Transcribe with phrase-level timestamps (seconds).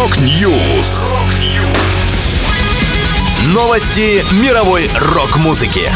[0.00, 1.12] Rock News.
[3.52, 5.90] Новости мировой рок-музыки.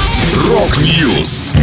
[0.47, 1.55] Rock News.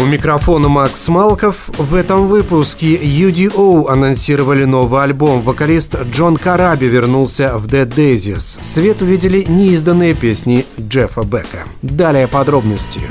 [0.00, 1.68] У микрофона Макс Малков.
[1.76, 5.42] В этом выпуске UDO анонсировали новый альбом.
[5.42, 8.58] Вокалист Джон Караби вернулся в Dead Daisies.
[8.62, 11.66] Свет увидели неизданные песни Джеффа Бека.
[11.82, 13.02] Далее подробности.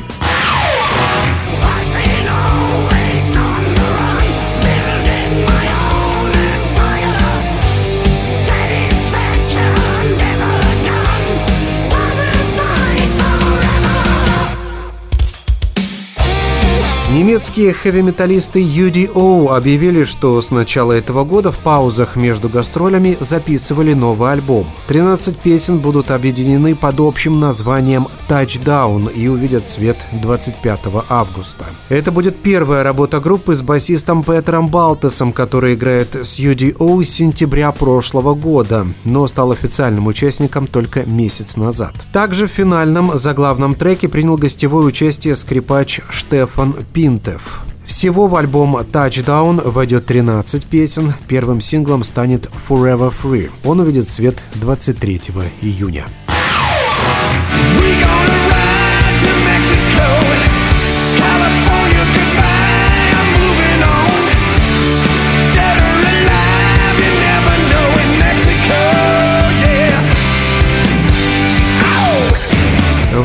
[17.12, 24.32] Немецкие хэви-металлисты UDO объявили, что с начала этого года в паузах между гастролями записывали новый
[24.32, 24.68] альбом.
[24.88, 31.66] 13 песен будут объединены под общим названием Touchdown и увидят свет 25 августа.
[31.90, 37.72] Это будет первая работа группы с басистом Петером Балтесом, который играет с UDO с сентября
[37.72, 41.96] прошлого года, но стал официальным участником только месяц назад.
[42.14, 47.62] Также в финальном заглавном треке принял гостевое участие скрипач Штефан Пинтев.
[47.86, 51.14] Всего в альбом Touchdown войдет 13 песен.
[51.30, 53.50] Первым синглом станет Forever Free.
[53.64, 55.22] Он увидит свет 23
[55.62, 56.08] июня.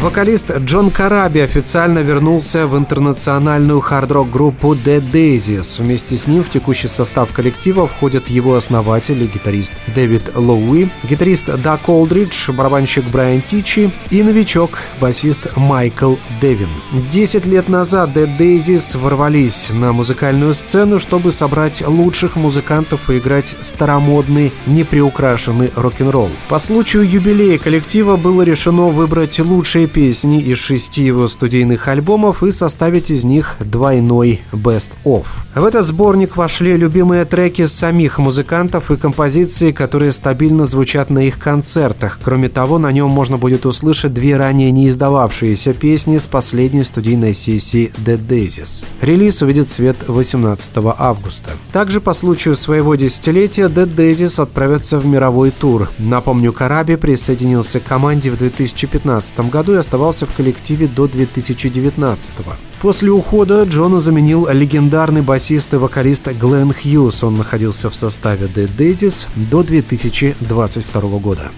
[0.00, 5.81] Вокалист Джон Караби официально вернулся в интернациональную хард-рок группу Dead Daisies.
[5.81, 11.47] Вместе с ним в текущий состав коллектива входят его основатель и гитарист Дэвид Лоуи, гитарист
[11.62, 16.69] Дак Олдридж, барабанщик Брайан Тичи и новичок, басист Майкл Девин.
[17.12, 23.55] Десять лет назад Dead Daisies ворвались на музыкальную сцену, чтобы собрать лучших музыкантов и играть
[23.62, 26.31] старомодный, неприукрашенный рок-н-ролл.
[26.48, 32.43] По случаю юбилея коллектива было решено выбрать лучшие лучшие песни из шести его студийных альбомов
[32.43, 35.27] и составить из них двойной Best Of.
[35.55, 41.39] В этот сборник вошли любимые треки самих музыкантов и композиции, которые стабильно звучат на их
[41.39, 42.19] концертах.
[42.25, 47.34] Кроме того, на нем можно будет услышать две ранее не издававшиеся песни с последней студийной
[47.34, 48.84] сессии Dead Daisies.
[49.00, 51.50] Релиз увидит свет 18 августа.
[51.73, 55.89] Также по случаю своего десятилетия Dead Daisies отправятся в мировой тур.
[55.99, 62.55] Напомню, Караби присоединился к команде в 2015 году и оставался в коллективе до 2019 -го.
[62.81, 67.25] После ухода Джона заменил легендарный басист и вокалист Глен Хьюз.
[67.25, 71.51] Он находился в составе The Daisies до 2022 года.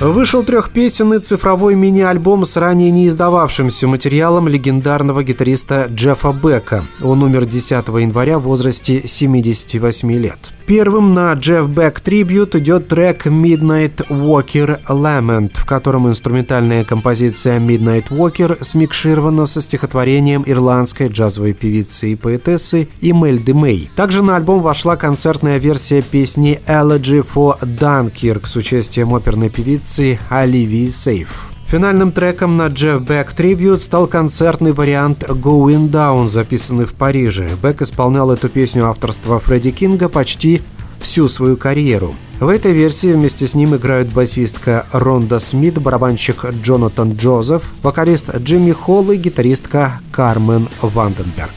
[0.00, 6.84] Вышел трехпесенный цифровой мини-альбом с ранее не издававшимся материалом легендарного гитариста Джеффа Бека.
[7.02, 10.52] Он умер 10 января в возрасте 78 лет.
[10.70, 18.04] Первым на Jeff Beck Tribute идет трек Midnight Walker Lament, в котором инструментальная композиция Midnight
[18.10, 23.90] Walker смикширована со стихотворением ирландской джазовой певицы и поэтессы Имельды Мэй.
[23.96, 30.90] Также на альбом вошла концертная версия песни Elegy for Dunkirk с участием оперной певицы Оливии
[30.90, 31.49] Сейф.
[31.70, 37.48] Финальным треком на Jeff Beck Tribute стал концертный вариант Going Down, записанный в Париже.
[37.62, 40.62] Бек исполнял эту песню авторства Фредди Кинга почти
[40.98, 42.16] всю свою карьеру.
[42.40, 48.72] В этой версии вместе с ним играют басистка Ронда Смит, барабанщик Джонатан Джозеф, вокалист Джимми
[48.72, 51.54] Холл и гитаристка Кармен Ванденберг.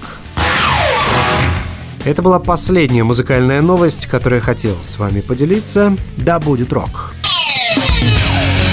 [2.06, 5.97] Это была последняя музыкальная новость, которую я хотел с вами поделиться.
[6.18, 7.16] Да будет рок!